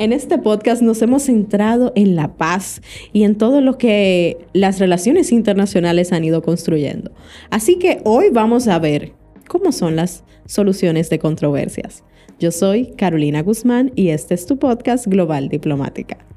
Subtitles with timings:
[0.00, 2.80] En este podcast nos hemos centrado en la paz
[3.12, 7.10] y en todo lo que las relaciones internacionales han ido construyendo.
[7.50, 9.12] Así que hoy vamos a ver
[9.46, 12.02] cómo son las soluciones de controversias.
[12.38, 16.29] Yo soy Carolina Guzmán y este es tu podcast Global Diplomática.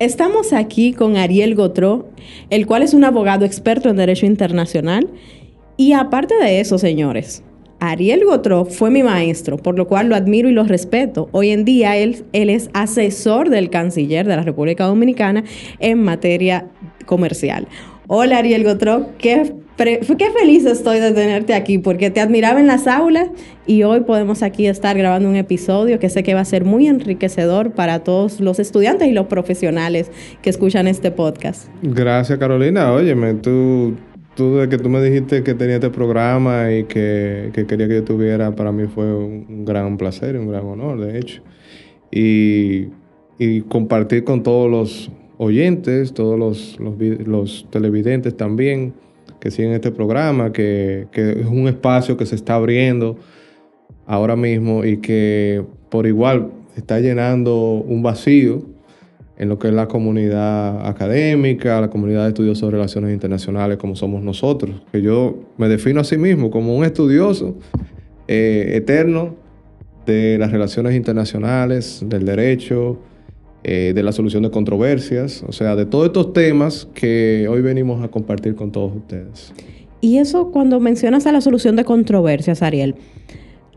[0.00, 2.08] Estamos aquí con Ariel Gotró,
[2.50, 5.08] el cual es un abogado experto en Derecho Internacional.
[5.76, 7.42] Y aparte de eso, señores,
[7.80, 11.28] Ariel Gotró fue mi maestro, por lo cual lo admiro y lo respeto.
[11.32, 15.42] Hoy en día él, él es asesor del canciller de la República Dominicana
[15.80, 16.68] en materia
[17.04, 17.66] comercial.
[18.10, 22.86] Hola Ariel Gotró, qué, qué feliz estoy de tenerte aquí porque te admiraba en las
[22.86, 23.28] aulas
[23.66, 26.86] y hoy podemos aquí estar grabando un episodio que sé que va a ser muy
[26.86, 31.68] enriquecedor para todos los estudiantes y los profesionales que escuchan este podcast.
[31.82, 33.94] Gracias Carolina, óyeme, tú,
[34.34, 38.04] tú de que tú me dijiste que tenía este programa y que, quería que yo
[38.04, 41.42] tuviera, para mí fue un gran placer un gran honor, de hecho.
[42.10, 42.86] Y,
[43.38, 48.92] y compartir con todos los oyentes, todos los, televidentes también
[49.40, 53.16] que siguen este programa, que, es un espacio que se está abriendo
[54.06, 58.62] ahora mismo y que por igual está llenando un vacío
[59.36, 63.94] en lo que es la comunidad académica, la comunidad de estudiosos de relaciones internacionales como
[63.94, 67.56] somos nosotros, que yo me defino a sí mismo como un estudioso
[68.26, 69.36] eh, eterno
[70.04, 72.98] de las relaciones internacionales, del derecho,
[73.64, 78.02] eh, de la solución de controversias, o sea, de todos estos temas que hoy venimos
[78.04, 79.52] a compartir con todos ustedes.
[80.00, 82.94] Y eso cuando mencionas a la solución de controversias, Ariel,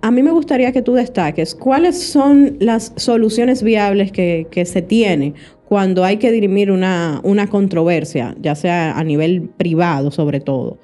[0.02, 5.34] a mí me gustaría que tú destaques cuáles son las soluciones viables que, se tiene
[5.68, 10.80] cuando hay que dirimir una, una controversia, ya sea a nivel privado sobre todo,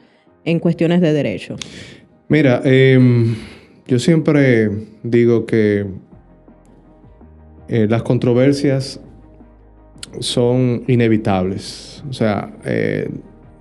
[0.46, 1.56] en cuestiones de derecho.
[2.30, 3.36] Mira, em,
[3.88, 4.70] yo siempre
[5.04, 5.86] digo que
[7.70, 9.00] eh, las controversias
[10.20, 12.04] son inevitables.
[12.10, 13.10] O sea, eh,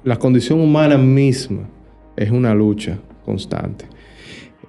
[0.04, 1.68] la condición humana misma
[2.16, 3.86] es una lucha constante.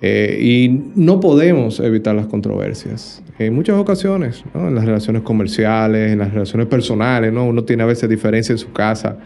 [0.01, 3.23] Eh, y no podemos evitar las controversias.
[3.39, 7.45] En muchas ocasiones, en las relaciones comerciales, en las relaciones personales, ¿no?
[7.45, 9.17] uno tiene a veces diferencia en su casa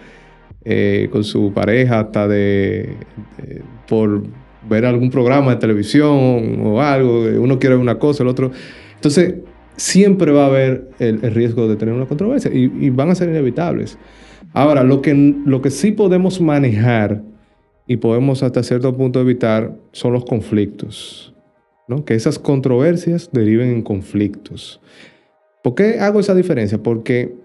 [1.12, 2.96] con su pareja, hasta de,
[3.88, 4.22] por
[4.70, 8.52] ver algún programa de televisión o algo, uno quiere una cosa, el otro.
[8.96, 9.36] Entonces,
[9.76, 13.98] siempre va a haber el, riesgo de tener una controversia y, van a ser inevitables.
[14.54, 15.14] Ahora, lo que,
[15.46, 17.24] lo que sí podemos manejar
[17.88, 21.34] y podemos hasta cierto punto evitar son los conflictos,
[21.88, 22.06] ¿no?
[22.06, 24.82] que esas controversias deriven en conflictos.
[25.64, 26.82] ¿Por qué hago esa diferencia?
[26.82, 27.36] Porque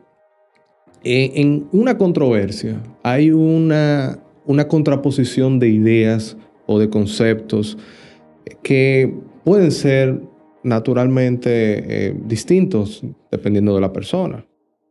[1.04, 7.78] en, una controversia hay una, una contraposición de ideas o de conceptos
[8.62, 9.14] que
[9.44, 10.20] pueden ser
[10.66, 14.44] naturalmente eh, distintos dependiendo de la persona,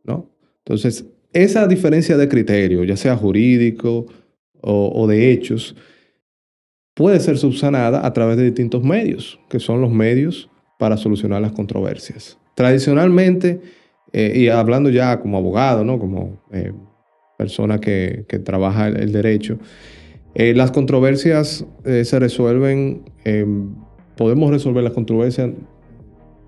[0.04, 0.30] ¿no?
[0.64, 4.06] Entonces, esa diferencia de criterio, ya sea jurídico
[4.62, 5.76] o, de hechos,
[6.94, 11.52] puede ser subsanada a través de distintos medios, que son los medios para solucionar las
[11.52, 12.38] controversias.
[12.56, 13.60] Tradicionalmente,
[14.12, 15.98] eh, y hablando ya como abogado, ¿no?
[16.00, 16.72] como eh,
[17.38, 19.58] persona que, trabaja el, derecho,
[20.34, 23.04] las controversias se resuelven
[24.16, 25.50] podemos resolver las controversias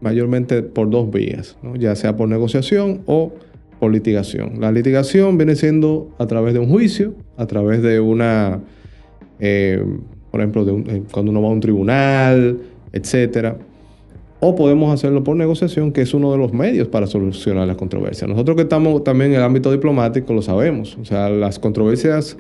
[0.01, 3.33] mayormente por dos vías, ya sea por negociación o
[3.79, 4.61] por litigación.
[4.61, 8.61] La litigación viene siendo a través de un juicio, a través de una,
[9.39, 9.85] eh,
[10.31, 12.59] por ejemplo, eh, cuando uno va a un tribunal,
[12.93, 13.55] etc.
[14.41, 18.29] O podemos hacerlo por negociación, que es uno de los medios para solucionar las controversias.
[18.29, 20.97] Nosotros que estamos también en el ámbito diplomático lo sabemos.
[21.01, 22.37] O sea, las controversias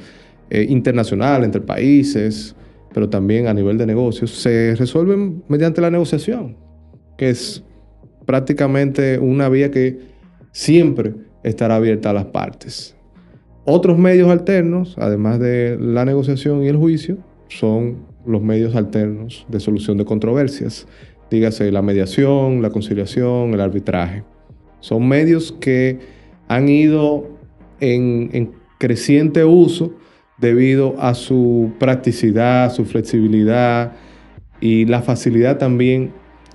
[0.50, 2.54] eh, internacionales entre países,
[2.92, 6.56] pero también a nivel de negocios, se resuelven mediante la negociación,
[7.16, 7.64] que es
[8.26, 9.98] prácticamente una vía que
[10.52, 12.96] siempre estará abierta a las partes.
[13.64, 17.18] Otros medios alternos, además de la negociación y el juicio,
[17.48, 20.86] son los medios alternos de solución de controversias,
[21.30, 24.24] dígase la mediación, la conciliación, el arbitraje.
[24.80, 25.98] Son medios que
[26.48, 27.28] han ido
[27.80, 29.94] en, en creciente uso
[30.38, 33.92] debido a su practicidad, su flexibilidad
[34.60, 36.12] y la facilidad también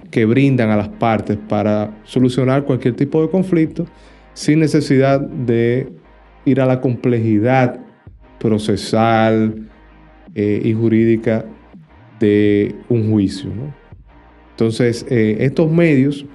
[0.10, 3.86] que brindan a las partes para solucionar cualquier tipo de conflicto
[4.34, 5.92] sin necesidad de
[6.46, 7.80] ir a la complejidad
[8.40, 9.70] procesal
[10.36, 11.46] eh, y jurídica
[12.20, 13.52] de un juicio.
[14.52, 16.26] Entonces, eh, estos medios,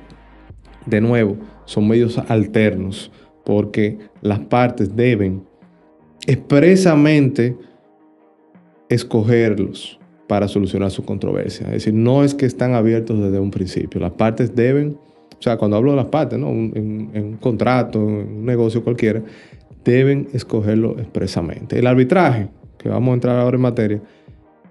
[0.86, 3.12] de nuevo, son medios alternos
[3.44, 5.47] porque las partes deben
[6.26, 7.56] expresamente
[8.88, 11.66] escogerlos para solucionar su controversia.
[11.68, 14.00] Es decir, no es que están abiertos desde un principio.
[14.00, 14.98] Las partes deben,
[15.38, 16.50] o sea, cuando hablo de las partes, ¿no?
[16.50, 19.22] en, en un contrato, en un negocio cualquiera,
[19.84, 21.78] deben escogerlo expresamente.
[21.78, 24.02] El arbitraje, que vamos a entrar ahora en materia,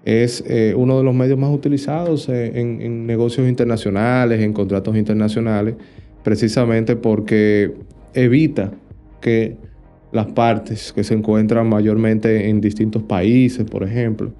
[0.04, 5.74] es eh, uno de los medios más utilizados eh, en, negocios internacionales, en contratos internacionales,
[6.22, 7.74] precisamente porque
[8.14, 8.72] evita
[9.20, 9.56] que
[10.12, 14.32] las partes que se encuentran mayormente en distintos países, por ejemplo,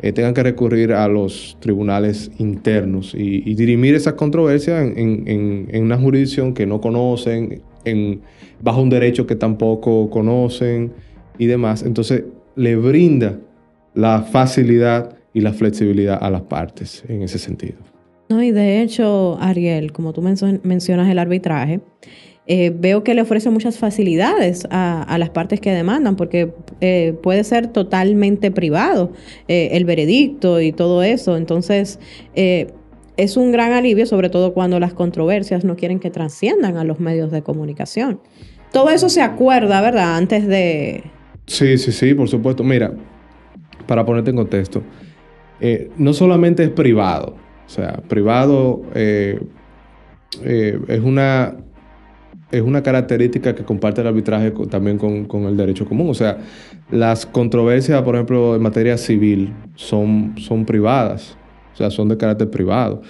[0.00, 6.52] eh, tengan que recurrir a los tribunales internos y, dirimir esas controversias en, una jurisdicción
[6.52, 7.62] que no conocen,
[8.60, 10.92] bajo un derecho que tampoco conocen
[11.38, 11.82] y demás.
[11.82, 12.24] Entonces,
[12.56, 13.38] le brinda
[13.94, 17.78] la facilidad y la flexibilidad a las partes en ese sentido.
[18.28, 21.80] No, y de hecho, Ariel, como tú mencionas el arbitraje,
[22.46, 26.52] eh, veo que le ofrece muchas facilidades a, las partes que demandan, porque
[26.82, 29.12] eh, puede ser totalmente privado
[29.48, 31.38] eh, el veredicto y todo eso.
[31.38, 31.98] Entonces,
[32.34, 37.00] es un gran alivio, sobre todo cuando las controversias no quieren que trasciendan a los
[37.00, 38.20] medios de comunicación.
[38.72, 40.16] Todo eso se acuerda, ¿verdad?
[40.16, 41.04] Antes de...
[41.46, 42.62] Sí, sí, sí, por supuesto.
[42.62, 42.92] Mira,
[43.86, 44.82] para ponerte en contexto,
[45.96, 47.36] no solamente es privado,
[47.66, 49.40] o sea, privado es
[51.02, 51.56] una
[52.54, 56.08] es una característica que comparte el arbitraje también con, el derecho común.
[56.08, 56.38] O sea,
[56.88, 61.36] las controversias, por ejemplo, en materia civil son, son privadas,
[61.72, 63.02] o sea, son de carácter privado,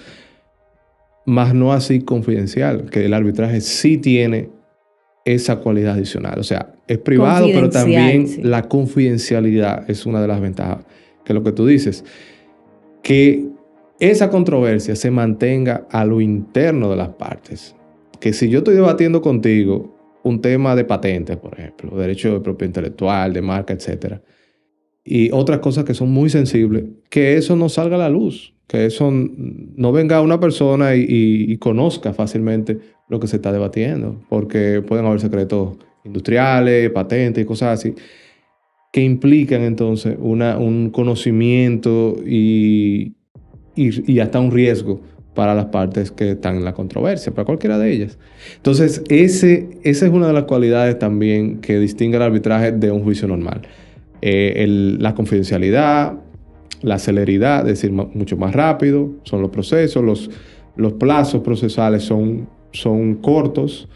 [1.27, 4.49] más no así confidencial, que el arbitraje sí tiene
[5.25, 6.39] esa cualidad adicional.
[6.39, 10.85] O sea, es privado, pero también la confidencialidad es una de las ventajas,
[11.23, 12.03] que es lo que tú dices,
[13.03, 13.45] que
[13.99, 17.75] esa controversia se mantenga a lo interno de las partes
[18.25, 22.69] que si yo estoy debatiendo contigo un tema de patentes, por ejemplo, derecho de propiedad
[22.69, 24.23] intelectual, de marca, etcétera,
[25.03, 28.87] y otras cosas que son muy sensibles, que eso no salga a la luz, que
[28.87, 32.79] eso no venga una persona y, conozca fácilmente
[33.09, 37.93] lo que se está debatiendo, porque pueden haber secretos industriales, patentes y cosas así,
[38.91, 43.13] que implican entonces una, un conocimiento y,
[43.75, 45.01] y hasta un riesgo
[45.35, 48.17] para las partes que están en la controversia, para cualquiera de ellas.
[48.55, 53.03] Entonces, ese, esa es una de las cualidades también que distingue el arbitraje de un
[53.03, 53.61] juicio normal.
[54.21, 54.65] Eh,
[54.97, 56.13] la confidencialidad,
[56.81, 60.31] la celeridad, es decir, mucho más rápido son los procesos, los,
[60.77, 63.89] los plazos procesales son, son cortos,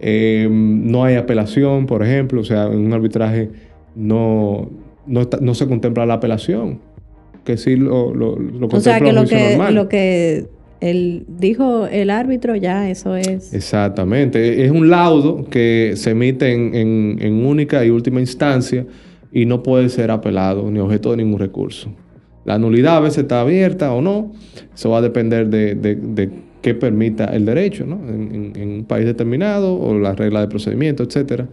[0.00, 3.50] eh, no hay apelación, por ejemplo, o sea, en un arbitraje
[3.94, 4.70] no,
[5.06, 6.80] no, se contempla la apelación,
[7.44, 10.46] que sí lo, lo, lo o sea, que lo que, lo que
[10.80, 13.52] el, dijo el árbitro, ya eso es.
[13.52, 14.64] Exactamente.
[14.64, 18.86] Es un laudo que se emite en, única y última instancia
[19.30, 21.92] y no puede ser apelado ni objeto de ningún recurso.
[22.44, 24.32] La nulidad a veces está abierta o no.
[24.74, 26.30] Eso va a depender de,
[26.62, 27.96] qué permita el derecho ¿no?
[28.08, 31.44] en, un país determinado o la regla de procedimiento, etc.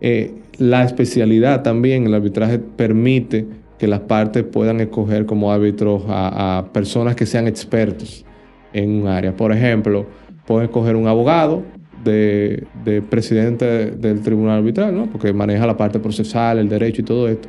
[0.00, 3.44] Eh, la especialidad también, el arbitraje permite
[3.78, 8.24] que las partes puedan escoger como árbitros a personas que sean expertos
[8.72, 9.36] en un área.
[9.36, 10.06] Por ejemplo,
[10.46, 11.62] pueden escoger un abogado
[12.04, 15.06] de, presidente del tribunal arbitral, ¿no?
[15.06, 17.48] porque maneja la parte procesal, el derecho y todo esto.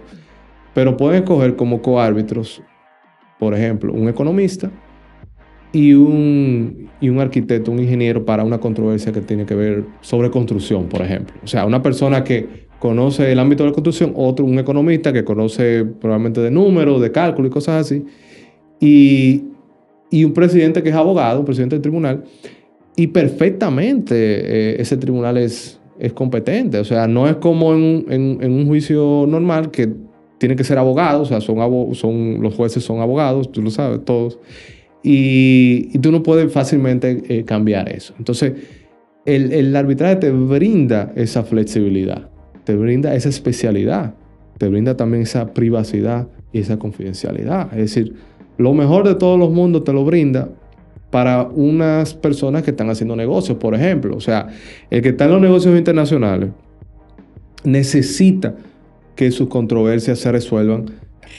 [0.74, 2.62] Pero pueden escoger como coárbitros,
[3.40, 4.72] por ejemplo, un economista
[5.72, 10.30] y un, y un arquitecto, un ingeniero para una controversia que tiene que ver sobre
[10.30, 11.36] construcción, por ejemplo.
[11.44, 15.24] O sea, una persona que conoce el ámbito de la construcción, otro, un economista que
[15.24, 18.06] conoce probablemente de números, de cálculo y cosas así.
[18.80, 19.53] Y,
[20.14, 22.24] y un presidente que es abogado, un presidente del tribunal,
[22.96, 26.78] y perfectamente eh, ese tribunal es, es competente.
[26.78, 29.92] O sea, no es como en, un juicio normal que
[30.38, 34.06] tiene que ser abogado, o sea, son, son, los jueces son abogados, tú lo sabes,
[34.06, 34.38] todos.
[35.02, 38.14] Y, tú no puedes fácilmente eh, cambiar eso.
[38.20, 38.54] Entonces,
[39.26, 42.30] el, el arbitraje te brinda esa flexibilidad,
[42.66, 44.14] te brinda esa especialidad,
[44.60, 47.74] te brinda también esa privacidad y esa confidencialidad.
[47.74, 48.14] Es decir,
[48.58, 50.50] lo mejor de todos los mundos te lo brinda
[51.10, 54.18] para unas personas que están haciendo negocios, por ejemplo.
[54.18, 54.48] O sea,
[54.90, 56.50] el que está en los negocios internacionales
[57.64, 58.56] necesita
[59.16, 60.86] que sus controversias se resuelvan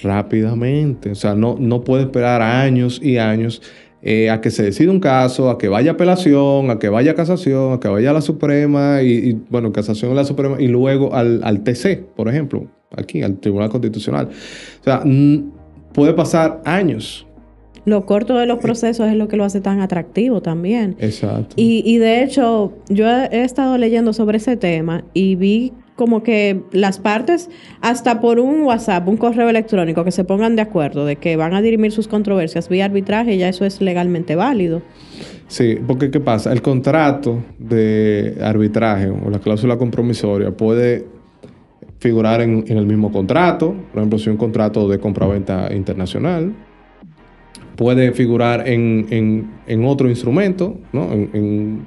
[0.03, 1.11] rápidamente.
[1.11, 3.63] O sea, no, no puede esperar años y años
[4.07, 7.73] eh, a que se decida un caso, a que vaya apelación, a que vaya casación,
[7.73, 11.41] a que vaya a la Suprema, y, bueno, casación a la Suprema, y luego al,
[11.43, 14.29] al, TC, por ejemplo, aquí, al Tribunal Constitucional.
[14.81, 15.03] O sea,
[15.95, 17.27] puede pasar años.
[17.87, 20.97] Lo corto de los procesos es lo que lo hace tan atractivo también.
[20.99, 21.55] Exacto.
[21.57, 26.99] Y, de hecho, yo he estado leyendo sobre ese tema y vi como que las
[26.99, 31.37] partes, hasta por un WhatsApp, un correo electrónico, que se pongan de acuerdo de que
[31.37, 34.83] van a dirimir sus controversias vía arbitraje, ya eso es legalmente válido.
[35.47, 36.53] Sí, porque ¿qué pasa?
[36.53, 41.07] El contrato de arbitraje o la cláusula compromisoria puede
[42.05, 46.53] figurar en, el mismo contrato, por ejemplo, si un contrato de compraventa internacional,
[47.77, 49.49] puede figurar en,
[49.87, 51.11] otro instrumento, ¿no?
[51.15, 51.87] en,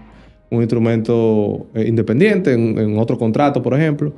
[0.50, 4.14] un instrumento eh, independiente, en, otro contrato, por ejemplo,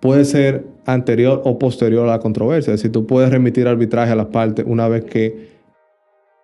[0.00, 2.74] puede ser anterior o posterior a la controversia.
[2.74, 5.50] Es decir, tú puedes remitir arbitraje a las partes una vez que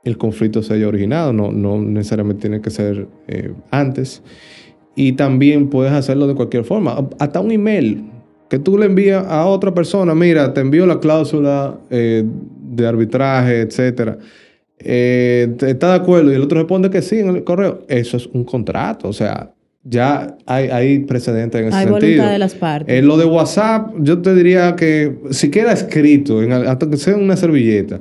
[0.04, 4.22] el conflicto se haya originado, no, no necesariamente tiene que ser eh, antes.
[4.94, 8.13] Y también puedes hacerlo de cualquier forma, hasta un email
[8.48, 13.62] que tú le envías a otra persona, mira, te envío la cláusula eh, de arbitraje,
[13.62, 14.18] etcétera
[14.78, 18.26] eh, está de acuerdo y el otro responde que sí en el correo, eso es
[18.26, 19.08] un contrato.
[19.08, 22.10] O sea, ya hay, hay precedentes en ese hay sentido.
[22.10, 22.94] voluntad de las partes.
[22.94, 27.16] En lo de WhatsApp, yo te diría que si queda escrito, en, hasta que sea
[27.16, 28.00] una servilleta,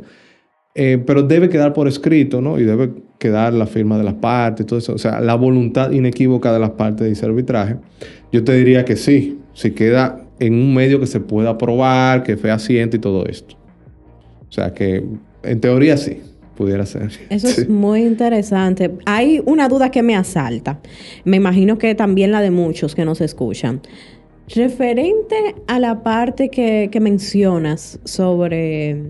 [0.75, 2.59] eh, pero debe quedar por escrito, ¿no?
[2.59, 4.93] Y debe quedar la firma de las partes, todo eso.
[4.93, 7.77] O sea, la voluntad inequívoca de las partes de ese arbitraje.
[8.31, 12.37] Yo te diría que sí, si queda en un medio que se pueda probar, que
[12.37, 13.55] fehaciente y todo esto.
[14.49, 15.03] O sea, que
[15.43, 16.21] en teoría sí
[16.55, 17.11] pudiera ser.
[17.29, 18.91] Eso es muy interesante.
[19.05, 20.79] Hay una duda que me asalta.
[21.23, 23.81] Me imagino que también la de muchos que nos escuchan.
[24.53, 29.01] Referente a la parte que, mencionas sobre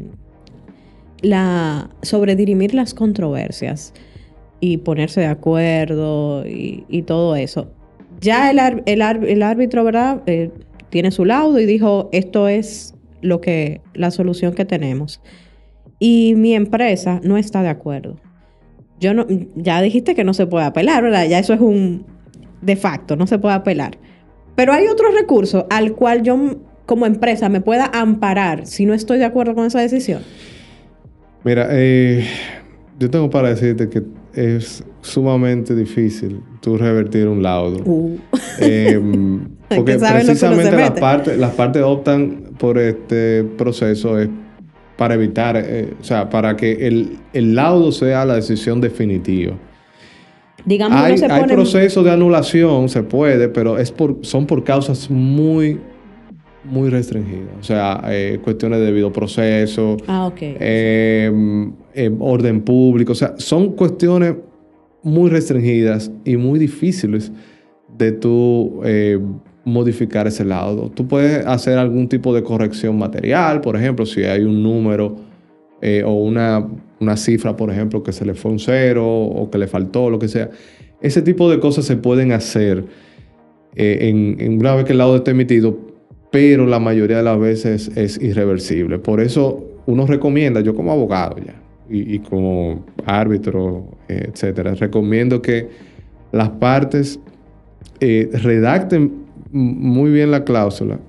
[1.22, 3.94] la sobre dirimir las controversias
[4.60, 7.72] y ponerse de acuerdo y, todo eso.
[8.22, 10.22] Ya el, el, árbitro, ¿verdad?
[10.28, 10.52] Eh,
[10.94, 15.22] tiene su laudo y dijo, esto es lo que, la solución que tenemos
[15.98, 18.18] y mi empresa no está de acuerdo.
[19.00, 21.26] Yo no, ya dijiste que no se puede apelar, ¿verdad?
[21.28, 22.06] Ya eso es un
[22.62, 23.98] de facto, no se puede apelar.
[24.56, 29.18] Pero hay otro recurso al cual yo como empresa me pueda amparar si no estoy
[29.18, 30.22] de acuerdo con esa decisión.
[31.44, 32.24] Mira, eh,
[33.00, 34.04] yo tengo para decirte que
[34.36, 37.82] es sumamente difícil tú revertir un laudo.
[37.86, 38.18] Uh.
[38.60, 44.30] Em, porque precisamente las partes, las partes optan por este proceso es
[44.98, 49.58] para evitar, eh, o sea, para que el, laudo sea la decisión definitiva.
[50.66, 55.10] Digamos hay, no hay procesos de anulación, se puede, pero es por, son por causas
[55.10, 55.80] muy,
[56.64, 57.56] muy restringidas.
[57.60, 60.56] O sea, eh, cuestiones de debido proceso, ah, okay.
[60.60, 63.12] Em, em, orden público.
[63.12, 64.36] O sea, son cuestiones
[65.04, 67.32] muy restringidas y muy difíciles
[67.98, 69.20] de tú eh,
[69.66, 70.90] modificar ese laudo.
[70.90, 75.16] Tú puedes hacer algún tipo de corrección material, por ejemplo, si hay un número
[75.82, 76.66] eh, o una,
[77.18, 80.30] cifra, por ejemplo, que se le fue un cero o que le faltó, lo que
[80.30, 80.50] sea.
[81.02, 82.86] Ese tipo de cosas se pueden hacer
[83.76, 85.78] eh, en, una vez que el laudo esté emitido,
[86.32, 89.00] pero la mayoría de las veces es irreversible.
[89.00, 95.70] Por eso uno recomienda, yo como abogado ya, y, como árbitro, etcétera, recomiendo que
[96.32, 97.20] las partes
[98.00, 101.00] redacten muy bien la cláusula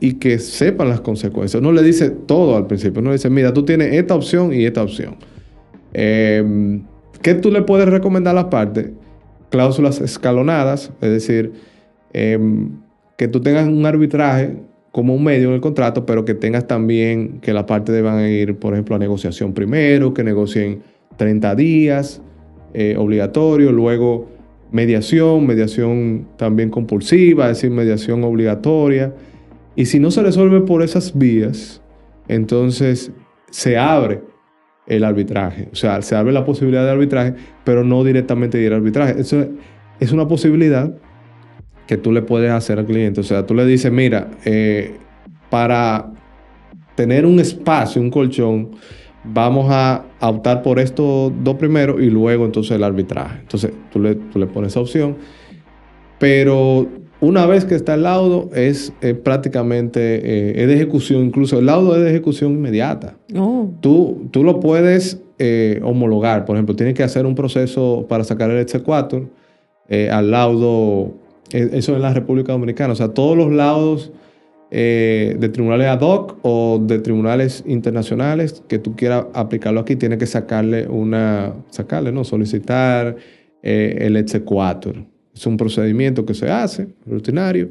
[0.00, 1.62] y que sepan las consecuencias.
[1.62, 4.64] No le dice todo al principio, no le dice, mira, tú tienes esta opción y
[4.64, 5.16] esta opción.
[5.92, 6.82] Em,
[7.22, 8.90] ¿Qué tú le puedes recomendar a las partes?
[9.50, 11.52] Cláusulas escalonadas, es decir,
[12.12, 12.70] em,
[13.16, 14.56] que tú tengas un arbitraje
[14.92, 18.56] como un medio en el contrato, pero que tengas también que las partes deban ir,
[18.56, 20.82] por ejemplo, a negociación primero, que negocien
[21.16, 22.22] 30 días
[22.74, 24.28] eh, obligatorio, luego
[24.70, 29.14] mediación, mediación también compulsiva, es decir, mediación obligatoria.
[29.74, 31.82] Y si no se resuelve por esas vías,
[32.28, 33.12] entonces
[33.50, 34.20] se abre
[34.86, 35.68] el arbitraje.
[35.72, 37.34] O sea, se abre la posibilidad de arbitraje,
[37.64, 39.20] pero no directamente ir al arbitraje.
[39.20, 39.46] Eso
[40.00, 40.94] es una posibilidad
[41.86, 43.20] que tú le puedes hacer al cliente.
[43.20, 44.96] O sea, tú le dices, mira, eh,
[45.50, 46.12] para
[46.94, 48.70] tener un espacio, un colchón,
[49.32, 53.40] vamos a, optar por estos dos primeros y luego entonces el arbitraje.
[53.40, 55.16] Entonces tú le, tú le pones esa opción,
[56.18, 56.88] pero
[57.20, 58.92] una vez que está el laudo es,
[59.22, 63.16] prácticamente eh, es de ejecución, incluso el laudo es de ejecución inmediata.
[63.34, 63.70] Oh.
[63.80, 68.50] Tú, tú lo puedes eh, homologar, por ejemplo, tienes que hacer un proceso para sacar
[68.50, 69.28] el exequatur
[69.88, 71.14] eh, al laudo,
[71.50, 74.12] eso en la República Dominicana, o sea, todos los laudos
[74.70, 80.18] eh, de tribunales ad hoc o de tribunales internacionales que tú quieras aplicarlo aquí, tienes
[80.18, 82.24] que sacarle una, sacarle, ¿no?
[82.24, 83.16] Solicitar
[83.62, 85.04] eh, el exequatur.
[85.34, 87.70] Es un procedimiento que se hace, rutinario.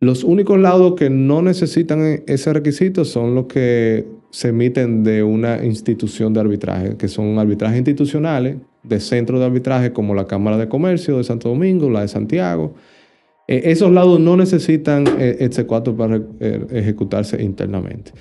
[0.00, 5.64] Los únicos laudos que no necesitan ese requisito son los que se emiten de una
[5.64, 10.68] institución de arbitraje, que son arbitrajes institucionales de centros de arbitraje como la Cámara de
[10.68, 12.74] Comercio de Santo Domingo, la de Santiago,
[13.52, 18.12] Eh, esos laudos no necesitan eh, este 4 para eh, ejecutarse internamente.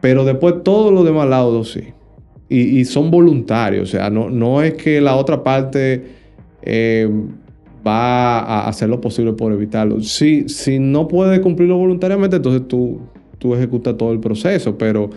[0.00, 1.84] Pero después todos los demás laudos sí.
[2.48, 3.88] Y, son voluntarios.
[3.88, 6.02] O sea, no, no es que la otra parte
[7.86, 10.00] va a hacer lo posible por evitarlo.
[10.00, 13.00] Si, si no puede cumplirlo voluntariamente, entonces tú,
[13.38, 14.76] tú ejecutas todo el proceso.
[14.76, 15.08] Pero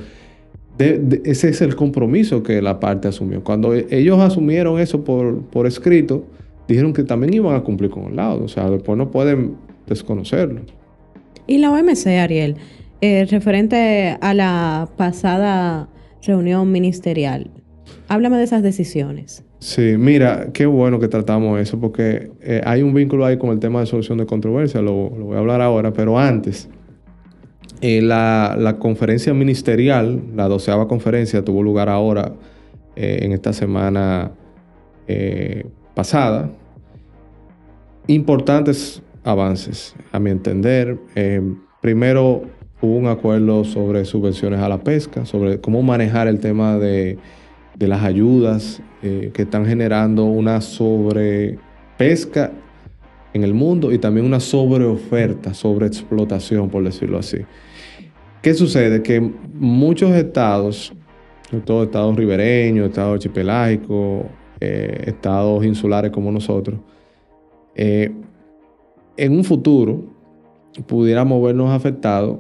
[0.78, 3.44] ese es el compromiso que la parte asumió.
[3.44, 6.24] Cuando e, ellos asumieron eso por, por escrito,
[6.68, 8.44] dijeron que también iban a cumplir con el lado.
[8.44, 9.56] O sea, después no pueden
[9.88, 10.62] desconocerlo.
[11.48, 12.56] Y la OMC, Ariel,
[13.02, 15.90] eh, referente a la pasada
[16.26, 17.52] reunión ministerial,
[18.08, 19.44] háblame de esas decisiones.
[19.60, 23.60] Sí, mira, qué bueno que tratamos eso, porque eh, hay un vínculo ahí con el
[23.60, 26.70] tema de solución de controversia, lo, voy a hablar ahora, pero antes,
[27.82, 32.34] eh, la, conferencia ministerial, la doceava conferencia, tuvo lugar ahora
[32.96, 34.32] en esta semana
[35.96, 36.52] pasada.
[38.08, 41.00] Importantes avances, a mi entender.
[41.16, 41.42] Eh,
[41.82, 42.44] primero,
[42.82, 47.18] hubo un acuerdo sobre subvenciones a la pesca, sobre cómo manejar el tema de,
[47.80, 52.52] las ayudas eh, que están generando una sobrepesca
[53.34, 57.40] en el mundo y también una sobreoferta, sobreexplotación, por decirlo así.
[58.42, 59.02] ¿Qué sucede?
[59.02, 60.94] Que muchos estados,
[61.50, 64.26] sobre todo estados ribereños, estados archipelágicos,
[64.60, 66.80] eh, estados insulares como nosotros,
[67.76, 70.04] en un futuro
[70.88, 72.40] pudiéramos vernos afectados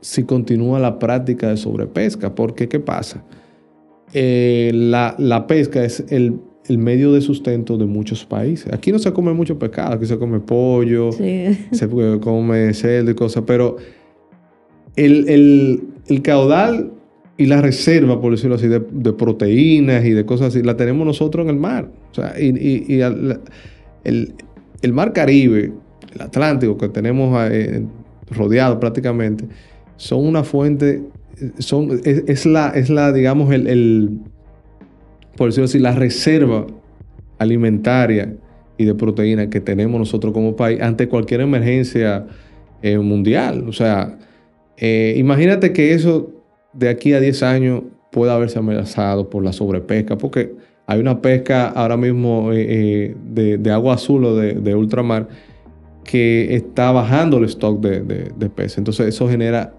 [0.00, 2.34] si continúa la práctica de sobrepesca.
[2.34, 3.24] Porque, ¿qué pasa?
[4.12, 8.72] Eh, la, pesca es el, medio de sustento de muchos países.
[8.72, 11.10] Aquí no se come mucho pescado, aquí se come pollo,
[11.72, 11.88] se
[12.20, 13.76] come cerdo y cosas, pero
[14.96, 15.82] el,
[16.22, 16.92] caudal
[17.36, 21.44] y la reserva, por decirlo así, de, proteínas y de cosas así, la tenemos nosotros
[21.44, 21.90] en el mar.
[22.10, 23.38] O sea, y, el,
[24.82, 25.72] el mar Caribe
[26.14, 27.84] el Atlántico que tenemos eh,
[28.30, 29.46] rodeado prácticamente,
[29.96, 31.02] son una fuente,
[31.58, 34.18] son, es, la, es la, digamos, el,
[35.36, 36.66] por decirlo así, la reserva
[37.38, 38.34] alimentaria
[38.78, 42.26] y de proteína que tenemos nosotros como país ante cualquier emergencia
[42.82, 43.68] eh, mundial.
[43.68, 44.18] O sea,
[44.76, 46.30] eh, imagínate que eso
[46.72, 50.54] de aquí a 10 años pueda haberse amenazado por la sobrepesca, porque
[50.86, 55.28] hay una pesca ahora mismo de, agua azul o de, ultramar
[56.04, 58.78] que está bajando el stock de, de, peces.
[58.78, 59.72] Entonces eso genera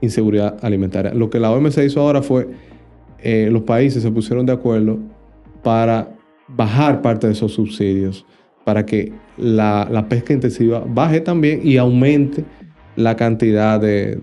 [0.00, 1.12] inseguridad alimentaria.
[1.14, 2.48] Lo que la OMS hizo ahora fue,
[3.22, 4.98] eh, los países se pusieron de acuerdo
[5.62, 6.08] para
[6.48, 8.24] bajar parte de esos subsidios,
[8.64, 12.44] para que la, pesca intensiva baje también y aumente
[12.96, 14.20] la cantidad de,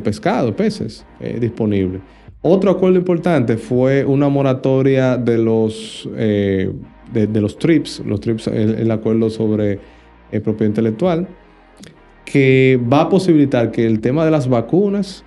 [0.00, 2.00] pescado, peces eh, disponibles.
[2.42, 6.72] Otro acuerdo importante fue una moratoria de los, eh,
[7.12, 9.78] de, los TRIPS, los TRIPS, el acuerdo sobre
[10.32, 11.28] eh, propiedad intelectual,
[12.24, 15.24] que va a posibilitar que el tema de las vacunas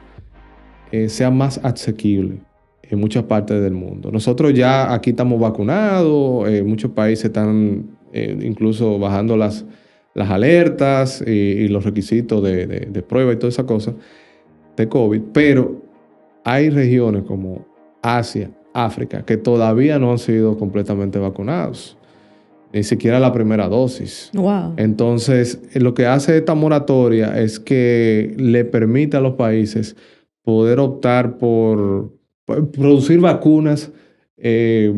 [0.92, 2.40] eh, sea más asequible
[2.82, 4.10] en muchas partes del mundo.
[4.12, 9.66] Nosotros ya aquí estamos vacunados, eh, muchos países están incluso bajando las,
[10.14, 13.94] las alertas y, los requisitos de, de, prueba y toda esa cosa
[14.76, 15.82] de COVID, pero
[16.44, 17.66] hay regiones como
[18.02, 21.98] Asia, África, que todavía no han sido completamente vacunados
[22.76, 24.30] ni siquiera la primera dosis.
[24.76, 29.96] Entonces, lo que hace esta moratoria es que le permite a los países
[30.44, 32.12] poder optar por,
[32.46, 33.94] producir vacunas
[34.38, 34.94] eh,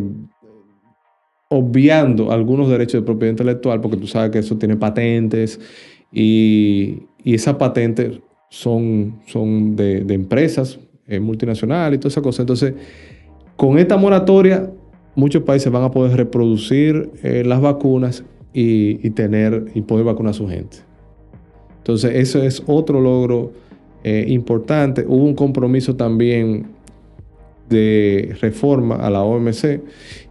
[1.50, 5.60] obviando algunos derechos de propiedad intelectual, porque tú sabes que eso tiene patentes
[6.12, 12.42] y, esas patentes son, son de, empresas eh, multinacionales y toda esa cosa.
[12.42, 12.74] Entonces,
[13.56, 14.72] con esta moratoria
[15.16, 20.34] muchos países van a poder reproducir eh, las vacunas y, tener y poder vacunar a
[20.34, 20.78] su gente.
[21.78, 23.52] Entonces, eso es otro logro
[24.04, 25.06] eh, importante.
[25.08, 26.68] Hubo un compromiso también
[27.70, 29.82] de reforma a la OMC,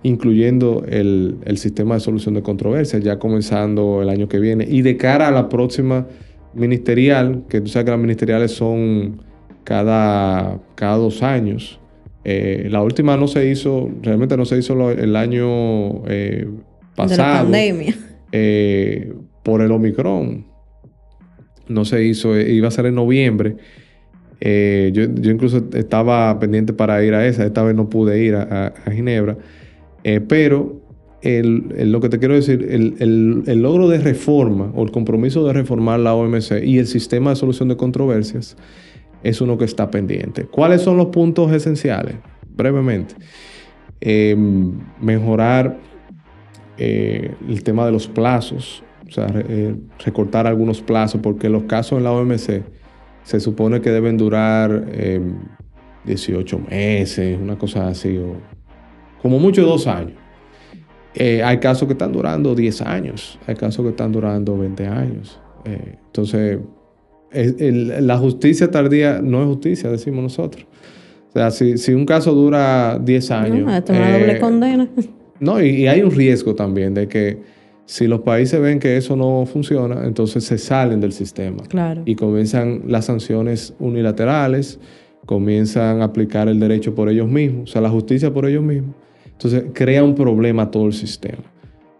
[0.02, 4.66] incluyendo el, sistema de solución de controversias, ya comenzando el año que viene.
[4.68, 6.06] Y de cara a la próxima
[6.56, 9.22] ministerial, que tú sabes que las ministeriales son
[9.64, 11.80] cada, cada dos años,
[12.28, 16.48] eh, la última no se hizo, realmente no se hizo el año eh,
[16.96, 17.10] pasado.
[17.10, 17.94] De la pandemia.
[18.32, 19.14] Eh,
[19.44, 20.44] por el Omicron.
[21.68, 23.56] No se hizo, iba a ser en noviembre.
[24.40, 29.38] Yo, incluso estaba pendiente para ir a esa, esta vez no pude ir a, Ginebra.
[30.26, 30.82] pero
[31.26, 36.00] lo que te quiero decir, el, el, logro de reforma o el compromiso de reformar
[36.00, 38.56] la OMC y el sistema de solución de controversias
[39.22, 40.44] es uno que está pendiente.
[40.44, 42.16] ¿Cuáles son los puntos esenciales?
[42.54, 43.14] Brevemente.
[44.00, 45.78] Em, mejorar
[46.78, 49.28] eh, el tema de los plazos o sea,
[50.04, 52.64] recortar algunos plazos, porque los casos en la OMC
[53.22, 54.84] se supone que deben durar
[56.04, 58.36] 18 meses, una cosa así, o
[59.22, 60.18] como mucho dos años.
[61.18, 65.40] Eh, hay casos que están durando 10 años, hay casos que están durando 20 años.
[65.64, 66.58] Eh, entonces,
[67.32, 70.66] la justicia tardía no es justicia, decimos nosotros.
[71.30, 73.66] O sea, si, un caso dura 10 años...
[73.66, 74.88] No, es una doble eh, condena.
[75.40, 77.38] No, y, hay un riesgo también de que
[77.86, 81.62] si los países ven que eso no funciona, entonces se salen del sistema.
[81.68, 82.02] Claro.
[82.04, 84.80] Y comienzan las sanciones unilaterales,
[85.24, 88.94] comienzan a aplicar el derecho por ellos mismos, o sea, la justicia por ellos mismos.
[89.36, 91.44] Entonces, crea un problema a todo el sistema.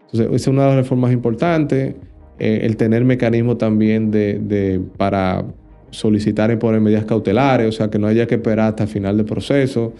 [0.05, 1.95] Entonces, esa es una de las reformas importantes.
[2.39, 5.45] Eh, el tener mecanismos también de, para
[5.91, 9.17] solicitar y poner medidas cautelares, o sea, que no haya que esperar hasta el final
[9.17, 9.93] del proceso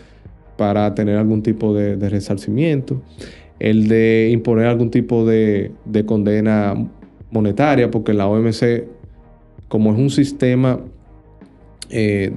[0.58, 3.02] para tener algún tipo de, resarcimiento.
[3.60, 5.72] El de imponer algún tipo de,
[6.06, 6.76] condena
[7.32, 8.86] monetaria, porque la OMC,
[9.68, 10.80] como es un sistema
[11.90, 12.32] eh,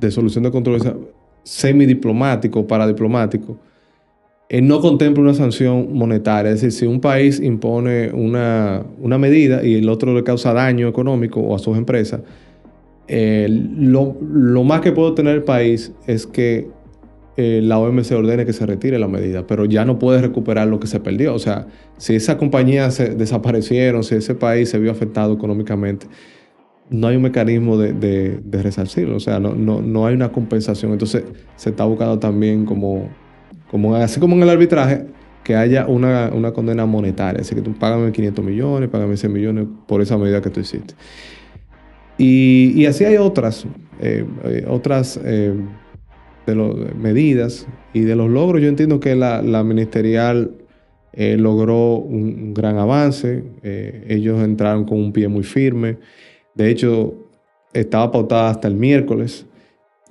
[0.00, 0.96] de solución de controversia
[1.42, 3.58] semidiplomático, paradiplomático,
[4.48, 6.52] él no contempla una sanción monetaria.
[6.52, 8.84] Es decir, si un país impone una,
[9.18, 12.20] medida y el otro le causa daño económico o a sus empresas,
[13.08, 14.14] eh, lo,
[14.64, 16.68] más que puede tener el país es que
[17.36, 20.78] eh, la OMC ordene que se retire la medida, pero ya no puede recuperar lo
[20.78, 21.34] que se perdió.
[21.34, 26.06] O sea, si esa compañía se desaparecieron, si ese país se vio afectado económicamente,
[26.90, 30.92] no hay un mecanismo de, de, resarcirlo, o sea, no, no, no hay una compensación.
[30.92, 31.24] Entonces
[31.56, 33.08] se está buscando también como
[33.74, 35.06] como, así como en el arbitraje,
[35.42, 37.40] que haya una, condena monetaria.
[37.40, 40.94] Así que tú págame 500 millones, págame 100 millones por esa medida que tú hiciste.
[42.16, 43.66] Y, así hay otras,
[43.98, 45.54] eh, eh, otras eh,
[46.46, 48.62] de medidas y de los logros.
[48.62, 50.52] Yo entiendo que la, ministerial
[51.12, 53.42] logró un, gran avance.
[53.64, 55.98] ellos entraron con un pie muy firme.
[56.54, 57.28] De hecho,
[57.72, 59.46] estaba pautada hasta el miércoles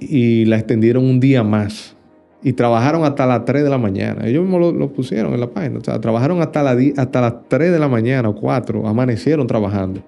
[0.02, 1.96] y la extendieron un día más
[2.44, 4.28] y trabajaron hasta las 3 de la mañana.
[4.28, 5.80] Ellos mismos lo, pusieron en la página.
[5.80, 10.04] O sea, trabajaron hasta, la, hasta las 3 de la mañana o 4, amanecieron trabajando.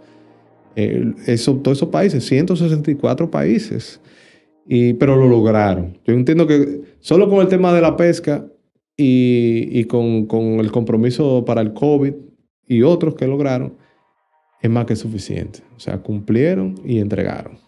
[0.76, 4.02] Eh, eso, todos esos países, 164 países.
[4.68, 5.98] Y, pero lo lograron.
[6.06, 8.46] Yo entiendo que solo con el tema de la pesca
[8.98, 12.14] y, y con, con, el compromiso para el COVID
[12.68, 13.76] y otros que lograron,
[14.62, 15.60] es más que suficiente.
[15.78, 17.60] O sea, cumplieron y entregaron.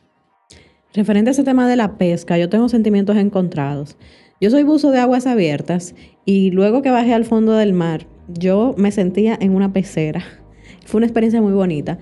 [0.93, 3.97] Referente a ese tema de la pesca, yo tengo sentimientos encontrados.
[4.39, 8.75] Yo soy buzo de aguas abiertas y luego que bajé al fondo del mar, yo
[8.77, 10.23] me sentía en una pecera.
[10.85, 11.97] Fue una experiencia muy bonita.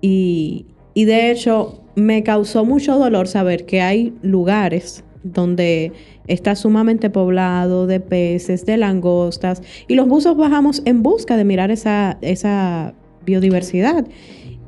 [0.00, 5.92] Y, de hecho, me causó mucho dolor saber que hay lugares donde
[6.26, 11.70] está sumamente poblado de peces, de langostas, y los buzos bajamos en busca de mirar
[11.70, 12.94] esa, esa
[13.26, 14.06] biodiversidad.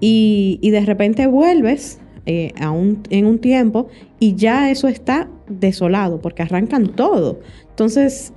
[0.01, 2.53] Y, y de repente vuelves eh,
[3.11, 7.41] en un tiempo y ya eso está desolado porque arrancan todo.
[7.71, 8.33] Entonces,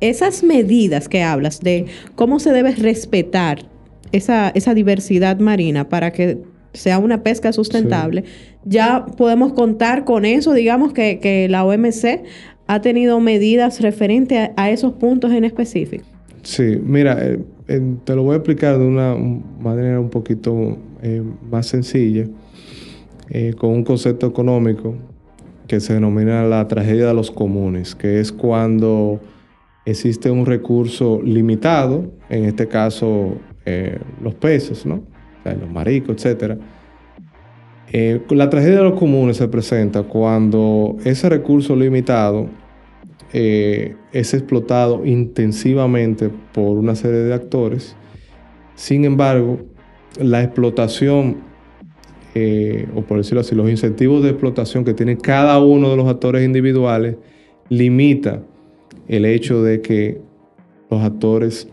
[0.00, 3.66] esas medidas que hablas de cómo se debe respetar
[4.12, 6.38] esa, esa diversidad marina para que
[6.72, 8.24] sea una pesca sustentable,
[8.64, 12.24] ya podemos contar con eso, digamos que, la OMC
[12.66, 16.04] ha tenido medidas referentes a, esos puntos en específico.
[16.42, 17.38] Sí, mira, eh,
[18.04, 19.16] te lo voy a explicar de una
[19.60, 22.26] manera un poquito eh, más sencilla.
[23.30, 24.94] Eh, con un concepto económico
[25.66, 29.20] que se denomina la tragedia de los comunes, que es cuando
[29.84, 33.36] existe un recurso limitado, en este caso
[33.66, 35.02] eh, los peces, ¿no?
[35.44, 36.58] los maricos, etc.
[37.92, 42.48] Eh, la tragedia de los comunes se presenta cuando ese recurso limitado
[43.32, 47.94] es explotado intensivamente por una serie de actores.
[48.74, 49.58] Sin embargo,
[50.18, 51.47] la explotación
[52.40, 56.06] eh, o por decirlo así, los incentivos de explotación que tiene cada uno de los
[56.06, 57.16] actores individuales
[57.68, 58.42] limita
[59.08, 60.20] el hecho de que
[60.88, 61.68] los actores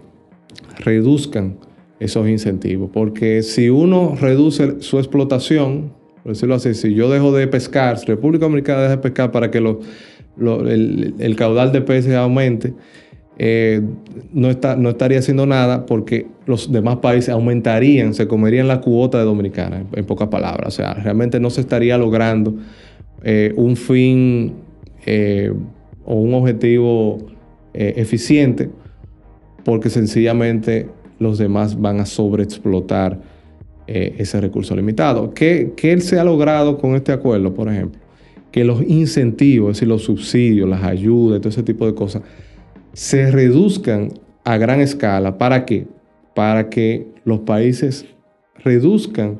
[0.79, 1.59] reduzcan
[1.99, 2.89] esos incentivos.
[2.91, 8.07] Porque si uno reduce su explotación, por decirlo así, si yo dejo de pescar, si
[8.07, 12.73] República Dominicana deja de pescar para que el, caudal de peces aumente,
[13.37, 13.81] eh,
[14.31, 19.83] no, estaría haciendo nada porque los demás países aumentarían, se comerían la cuota de Dominicana,
[19.91, 20.73] en, pocas palabras.
[20.73, 22.55] O sea, realmente no se estaría logrando
[23.23, 24.53] eh, un fin
[25.05, 25.51] eh,
[26.05, 27.17] o un objetivo
[27.77, 28.69] eficiente
[29.65, 30.87] porque sencillamente
[31.19, 33.19] los demás van a sobreexplotar
[33.85, 35.33] ese recurso limitado.
[35.33, 37.99] ¿Qué, ¿Qué se ha logrado con este acuerdo, por ejemplo?
[38.49, 42.21] Que los incentivos, es decir, los subsidios, las ayudas, todo ese tipo de cosas,
[42.95, 45.37] se reduzcan a gran escala.
[45.37, 45.87] ¿Para qué?
[46.35, 48.05] para que los países
[48.63, 49.39] reduzcan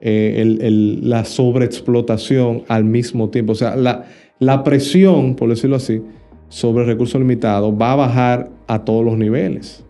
[0.00, 3.52] eh, la sobreexplotación al mismo tiempo.
[3.52, 4.06] O sea, la,
[4.38, 6.00] la presión, por decirlo así,
[6.48, 9.84] sobre recursos limitados va a bajar a todos los niveles.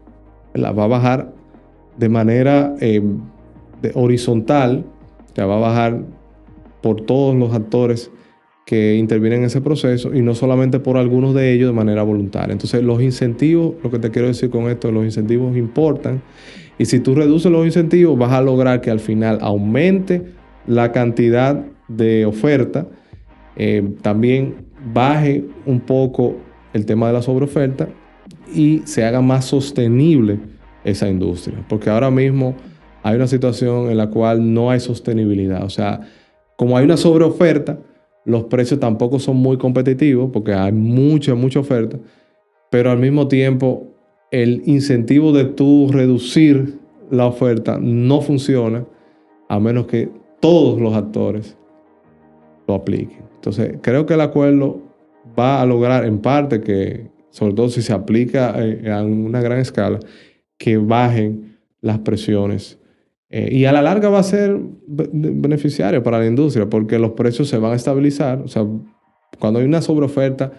[0.54, 1.32] La va a bajar
[1.98, 3.02] de manera eh,
[3.94, 4.84] horizontal,
[5.36, 6.02] ya va a bajar
[6.80, 8.10] por todos los actores
[8.68, 12.52] que intervienen en ese proceso y no solamente por algunos de ellos de manera voluntaria.
[12.52, 16.20] Entonces los incentivos, lo que te quiero decir con esto, los incentivos importan
[16.76, 20.34] y si tú reduces los incentivos vas a lograr que al final aumente
[20.66, 22.86] la cantidad de oferta,
[23.56, 26.36] eh, también baje un poco
[26.74, 27.88] el tema de la sobreoferta
[28.54, 30.40] y se haga más sostenible
[30.84, 31.64] esa industria.
[31.70, 32.54] Porque ahora mismo
[33.02, 35.64] hay una situación en la cual no hay sostenibilidad.
[35.64, 36.02] O sea,
[36.56, 37.78] como hay una sobreoferta,
[38.28, 41.98] los precios tampoco son muy competitivos porque hay mucha, mucha oferta,
[42.70, 43.88] pero al mismo tiempo
[44.30, 46.78] el incentivo de tú reducir
[47.10, 48.84] la oferta no funciona
[49.48, 50.10] a menos que
[50.40, 51.56] todos los actores
[52.66, 53.22] lo apliquen.
[53.36, 54.82] Entonces, creo que el acuerdo
[55.38, 59.58] va a lograr en parte que, sobre todo si se aplica eh, a una gran
[59.58, 60.00] escala,
[60.58, 62.78] que bajen las presiones
[63.30, 67.48] eh, y a la larga va a ser beneficiario para la industria porque los precios
[67.48, 68.40] se van a estabilizar.
[68.40, 68.66] O sea,
[69.38, 70.52] cuando hay una sobreoferta,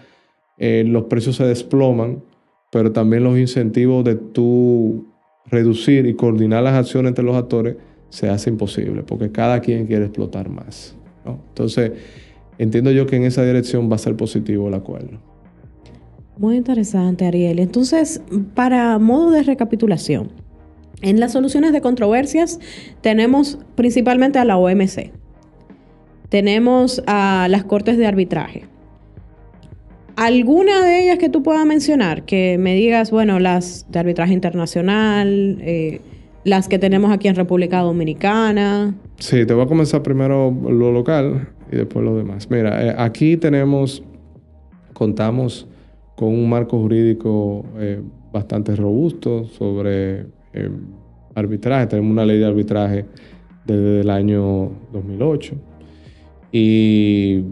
[0.56, 2.22] eh, los precios se desploman,
[2.70, 5.06] pero también los incentivos de tú
[5.46, 7.76] reducir y coordinar las acciones entre los actores
[8.08, 10.96] se hace imposible porque cada quien quiere explotar más.
[11.24, 11.92] Entonces,
[12.58, 15.20] entiendo yo que en esa dirección va a ser positivo el acuerdo.
[16.38, 17.58] Muy interesante, Ariel.
[17.58, 18.22] Entonces,
[18.54, 20.30] para modo de recapitulación,
[21.02, 22.58] en las soluciones de controversias
[23.00, 25.10] tenemos principalmente a la OMC.
[26.28, 28.64] Tenemos a las cortes de arbitraje.
[30.16, 32.24] ¿Alguna de ellas que tú puedas mencionar?
[32.24, 36.00] Que me digas, bueno, las de arbitraje internacional, eh,
[36.44, 38.94] las que tenemos aquí en República Dominicana.
[39.18, 42.50] Sí, te voy a comenzar primero lo local y después lo demás.
[42.50, 44.02] Mira, eh, aquí tenemos,
[44.92, 45.66] contamos
[46.16, 50.26] con un marco jurídico eh, bastante robusto sobre
[51.34, 51.86] arbitraje.
[51.86, 53.04] Tenemos una ley de arbitraje
[53.64, 55.54] desde el año 2008.
[56.52, 57.44] Y,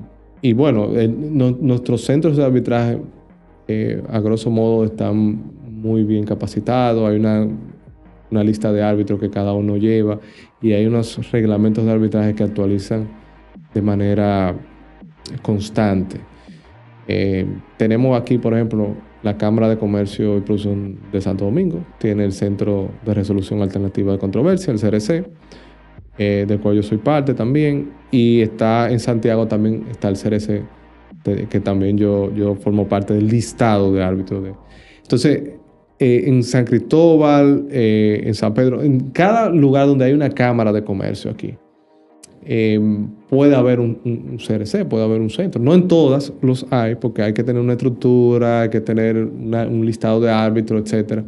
[0.42, 3.00] y bueno, nuestros centros de arbitraje,
[3.68, 7.08] eh, a grosso modo, están muy bien capacitados.
[7.08, 7.46] Hay una,
[8.30, 10.18] una lista de árbitros que cada uno lleva
[10.61, 13.08] y hay unos reglamentos de arbitraje que actualizan
[13.72, 14.54] de manera
[15.42, 16.20] constante.
[17.06, 22.24] Eh, tenemos aquí, por ejemplo, la Cámara de Comercio y Producción de Santo Domingo tiene
[22.24, 25.24] el Centro de Resolución Alternativa de Controversia, el CRC,
[26.18, 27.92] eh, del cual yo soy parte también.
[28.11, 30.62] Y está en Santiago también está el CRC,
[31.48, 34.44] que también yo, yo formo parte del listado de árbitros.
[34.44, 34.54] De...
[35.02, 35.50] Entonces,
[35.98, 40.72] eh, en San Cristóbal, eh, en San Pedro, en cada lugar donde hay una Cámara
[40.72, 41.57] de Comercio aquí,
[42.44, 45.62] Em, puede haber un, CRC, puede haber un centro.
[45.62, 49.85] No en todas los hay, porque hay que tener una estructura, hay que tener un
[49.85, 51.22] listado de árbitros, etc.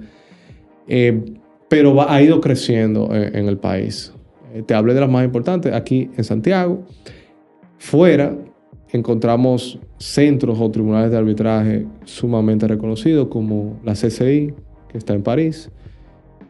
[0.89, 1.25] Em,
[1.69, 4.13] pero ha ido creciendo en, el país.
[4.55, 6.83] Eh, te hablé de las más importantes aquí en Santiago.
[7.79, 8.37] Fuera
[8.93, 14.55] encontramos centros o tribunales de arbitraje sumamente reconocidos como la CCI,
[14.89, 15.71] que está en París,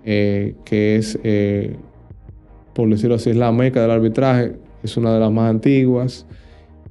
[0.04, 1.76] eh, que es eh,
[2.74, 4.52] por decirlo así, es la meca del arbitraje,
[4.82, 6.26] es una de las más antiguas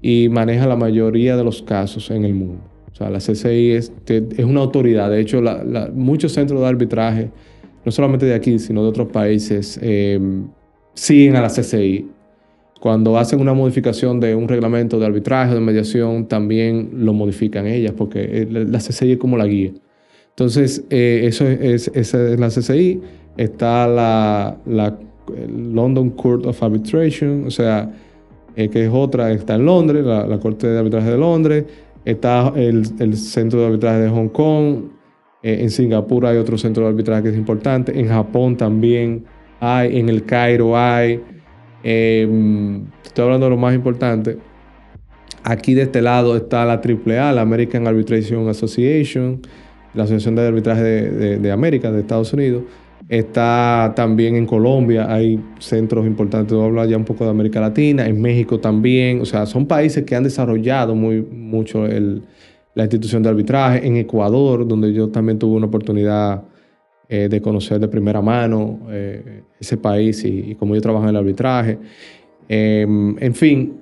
[0.01, 2.61] y maneja la mayoría de los casos en el mundo.
[2.91, 5.09] O sea, la CCI es, es una autoridad.
[5.09, 5.41] De hecho,
[5.93, 7.29] muchos centros de arbitraje,
[7.85, 10.47] no solamente de aquí, sino de otros países, em,
[10.93, 12.07] siguen a la CCI.
[12.79, 17.67] Cuando hacen una modificación de un reglamento de arbitraje o de mediación, también lo modifican
[17.67, 19.71] ellas, porque eh, la CCI es como la guía.
[20.29, 23.01] Entonces, eh, eso es, esa es la CCI.
[23.35, 24.97] Está la, la
[25.47, 27.91] London Court of Arbitration, o sea,
[28.55, 31.65] eh, que es otra, está en Londres, la, Corte de Arbitraje de Londres,
[32.03, 34.83] está el, Centro de Arbitraje de Hong Kong,
[35.43, 39.25] eh, en Singapur hay otro centro de arbitraje que es importante, en Japón también
[39.59, 41.21] hay, en el Cairo hay,
[41.83, 44.37] em, estoy hablando de lo más importante.
[45.43, 49.41] Aquí de este lado está la AAA, la American Arbitration Association,
[49.93, 52.63] la Asociación de Arbitraje de América, de Estados Unidos.
[53.09, 57.59] Está también en Colombia, hay centros importantes, voy a hablar ya un poco de América
[57.59, 63.23] Latina, en México también, o sea, son países que han desarrollado muy, mucho la institución
[63.23, 66.43] de arbitraje, en Ecuador, donde yo también tuve una oportunidad
[67.11, 71.15] eh, de conocer de primera mano eh, ese país y, cómo yo trabajo en el
[71.15, 71.79] arbitraje.
[72.47, 73.73] Em, en fin,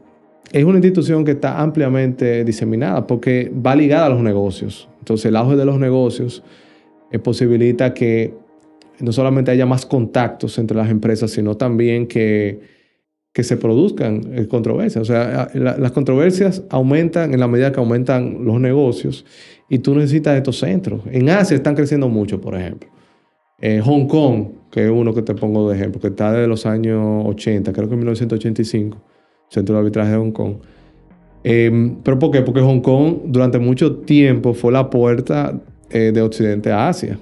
[0.54, 4.88] es una institución que está ampliamente diseminada porque va ligada a los negocios.
[5.00, 6.42] Entonces, el auge de los negocios
[7.12, 8.34] eh, posibilita que
[9.00, 12.60] no solamente haya más contactos entre las empresas, sino también que,
[13.34, 15.02] que se produzcan eh, controversias.
[15.02, 19.26] O sea, las controversias aumentan en la medida que aumentan los negocios
[19.70, 21.02] y tú necesitas estos centros.
[21.12, 22.90] En Asia están creciendo mucho, por ejemplo.
[23.60, 26.66] Eh, Hong Kong, que es uno que te pongo de ejemplo, que está desde los
[26.66, 28.98] años 80, creo que en 1985,
[29.50, 30.56] Centro de Arbitraje de Hong Kong.
[31.44, 32.42] Em, ¿Pero por qué?
[32.42, 37.18] Porque Hong Kong durante mucho tiempo fue la puerta eh, de Occidente a Asia.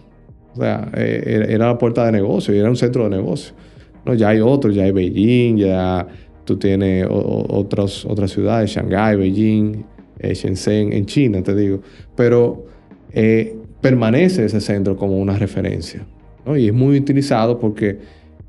[0.55, 3.53] O sea, eh, era la puerta de negocio y era un centro de negocio.
[4.05, 4.13] ¿no?
[4.13, 6.07] Ya hay otros, ya hay Beijing, ya
[6.45, 9.83] tú tienes otras ciudades, Shanghái, Beijing,
[10.21, 11.81] Shenzhen, en China, te digo.
[12.15, 12.65] Pero
[13.81, 16.05] permanece ese centro como una referencia.
[16.55, 17.97] Y es muy utilizado porque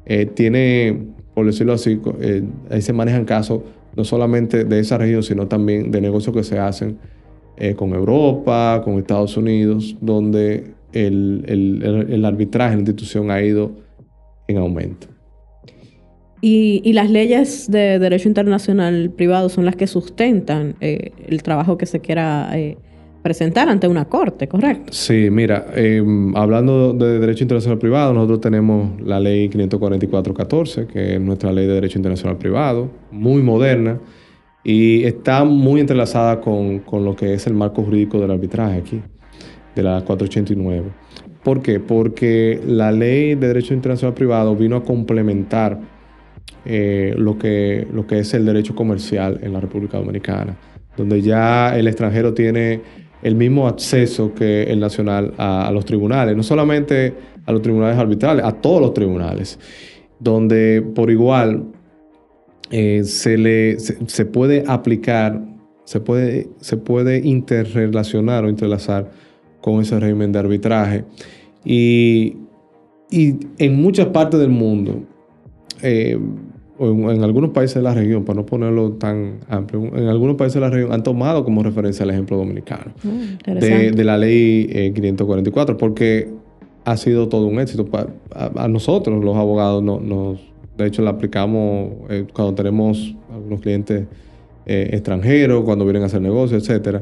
[0.05, 0.99] eh, tiene,
[1.35, 3.63] por decirlo así, eh, ahí se manejan casos
[3.97, 6.99] no solamente de esa región, sino también de negocios que se hacen
[7.57, 11.45] eh, con Europa, con Estados Unidos, donde el,
[12.09, 13.73] el, arbitraje en la institución ha ido
[14.49, 15.09] en aumento.
[16.41, 21.87] Y, y, las leyes de derecho internacional privado son las que sustentan el trabajo que
[21.87, 22.53] se quiera
[23.27, 24.93] presentar ante una corte, ¿correcto?
[24.93, 31.21] Sí, mira, em, hablando de derecho internacional privado, nosotros tenemos la ley 544-14, que es
[31.21, 33.99] nuestra ley de derecho internacional privado, muy moderna
[34.63, 39.03] y está muy entrelazada con, lo que es el marco jurídico del arbitraje aquí,
[39.77, 40.91] de la 489.
[41.45, 41.79] ¿Por qué?
[41.79, 45.79] Porque la ley de derecho internacional privado vino a complementar
[46.65, 50.57] eh, lo, que, lo que es el derecho comercial en la República Dominicana,
[50.97, 52.81] donde ya el extranjero tiene
[53.23, 58.45] el mismo acceso que el nacional a, los tribunales, no solamente a los tribunales arbitrales,
[58.45, 59.59] a todos los tribunales,
[60.19, 61.67] donde por igual
[62.71, 65.41] eh, se, le, se, puede aplicar,
[65.85, 69.11] se puede, se puede interrelacionar o entrelazar
[69.67, 71.05] con ese régimen de arbitraje.
[71.65, 72.37] Y,
[73.11, 75.03] y en muchas partes del mundo,
[75.83, 76.17] eh,
[76.79, 80.61] en, algunos países de la región, para no ponerlo tan amplio, en algunos países de
[80.61, 85.79] la región han tomado como referencia el ejemplo dominicano mm, de, la ley 544, eh,
[85.81, 86.29] porque
[86.85, 87.89] ha sido todo un éxito.
[88.37, 90.39] a, nosotros, los abogados, nos,
[90.79, 94.05] de hecho, la aplicamos eh, cuando tenemos algunos clientes
[94.65, 97.01] eh, extranjeros, cuando vienen a hacer negocios, etc.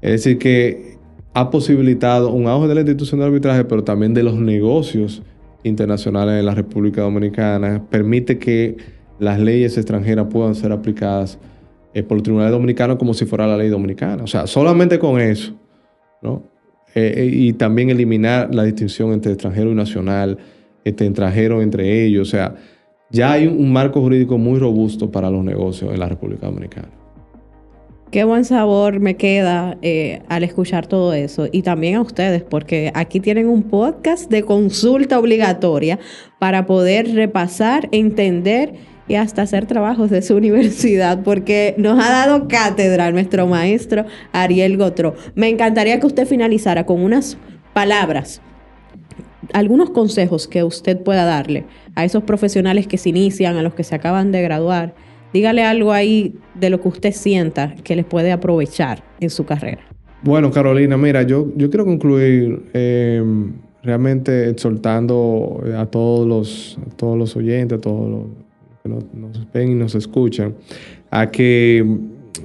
[0.00, 0.97] Es decir, que
[1.34, 5.22] ha posibilitado un auge de la institución de arbitraje, pero también de los negocios
[5.62, 7.84] internacionales en la República Dominicana.
[7.90, 8.76] Permite que
[9.18, 11.38] las leyes extranjeras puedan ser aplicadas
[11.94, 14.22] eh, por los tribunales dominicanos como si fuera la ley dominicana.
[14.22, 15.54] O sea, solamente con eso,
[16.22, 16.42] ¿no?
[16.94, 20.38] Eh, eh, y también eliminar la distinción entre extranjero y nacional,
[20.84, 22.28] entre extranjeros entre ellos.
[22.28, 22.54] O sea,
[23.10, 26.97] ya hay un marco jurídico muy robusto para los negocios en la República Dominicana.
[28.10, 29.76] Qué buen sabor me queda
[30.28, 35.18] al escuchar todo eso y también a ustedes porque aquí tienen un podcast de consulta
[35.18, 35.98] obligatoria
[36.38, 38.72] para poder repasar, entender
[39.08, 44.78] y hasta hacer trabajos de su universidad, porque nos ha dado cátedra nuestro maestro Ariel
[44.78, 45.14] Gotro.
[45.34, 47.36] Me encantaría que usted finalizara con unas
[47.74, 48.40] palabras,
[49.52, 53.84] algunos consejos que usted pueda darle a esos profesionales que se inician, a los que
[53.84, 54.94] se acaban de graduar.
[55.32, 59.82] Dígale algo ahí de lo que usted sienta que les puede aprovechar en su carrera.
[60.22, 63.22] Bueno, Carolina, mira, yo, yo quiero concluir eh,
[63.82, 68.48] realmente exhortando a todos los, todos los oyentes, a todos los
[68.88, 70.54] nos, ven y nos escuchan,
[71.10, 71.84] a que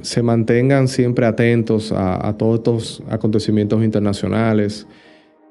[0.02, 4.88] se mantengan siempre atentos a, todos estos acontecimientos internacionales.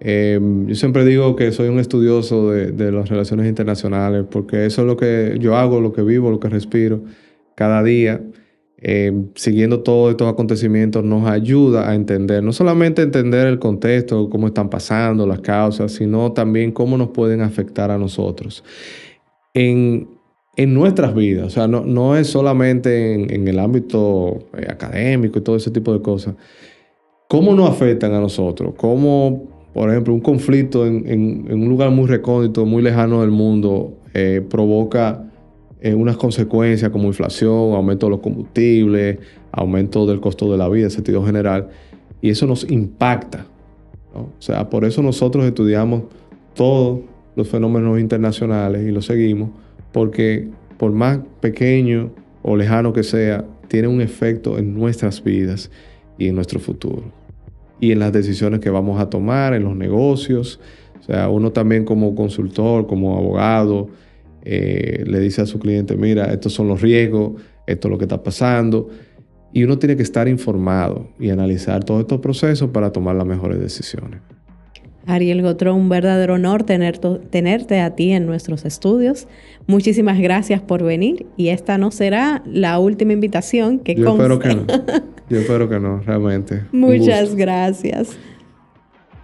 [0.01, 4.87] Em, yo siempre digo que soy un estudioso de, las relaciones internacionales porque eso es
[4.87, 7.03] lo que yo hago, lo que vivo, lo que respiro
[7.55, 8.21] cada día.
[8.85, 14.49] Em, siguiendo todos estos acontecimientos nos ayuda a entender, no solamente entender el contexto, cómo
[14.49, 18.65] están pasando las causas, sino también cómo nos pueden afectar a nosotros.
[19.55, 20.09] En,
[20.57, 21.47] en nuestras vidas.
[21.47, 25.93] O sea, no, no es solamente en, el ámbito eh, académico y todo ese tipo
[25.93, 26.35] de cosas.
[27.29, 28.75] ¿Cómo nos afectan a nosotros?
[28.77, 34.45] ¿Cómo, por ejemplo, un conflicto en, un lugar muy recóndito, muy lejano del mundo, eh,
[34.49, 35.32] provoca
[35.83, 39.19] eh, unas consecuencias como inflación, aumento de los combustibles,
[39.51, 41.69] aumento del costo de la vida en sentido general?
[42.21, 43.47] Y eso nos impacta.
[44.15, 46.05] O sea, por eso nosotros estudiamos
[46.55, 47.01] todos
[47.35, 49.51] los fenómenos internacionales y los seguimos
[49.93, 52.11] porque por más pequeño
[52.43, 55.71] o lejano que sea, tiene un efecto en nuestras vidas
[56.19, 57.05] y en nuestro futuro.
[57.81, 60.61] Y en las decisiones que vamos a tomar, en los negocios.
[61.01, 63.89] O sea, uno también como consultor, como abogado,
[64.45, 68.05] eh, le dice a su cliente, mira, estos son los riesgos, esto es lo que
[68.05, 68.89] está pasando.
[69.53, 73.61] Y uno tiene que estar informado y analizar todos estos procesos para tomar las mejores
[73.61, 74.21] decisiones.
[75.07, 79.27] Ariel Gotró, un verdadero honor tenerte a ti en nuestros estudios.
[79.67, 84.55] Muchísimas gracias por venir y esta no será la última invitación que Yo espero que
[84.55, 84.67] no.
[85.29, 86.63] Yo espero que no, realmente.
[86.73, 88.17] Muchas gracias.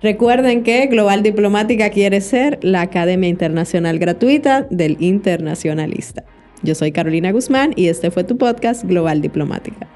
[0.01, 6.23] Recuerden que Global Diplomática quiere ser la Academia Internacional Gratuita del Internacionalista.
[6.63, 9.89] Yo soy Carolina Guzmán y este fue tu podcast Global Diplomática.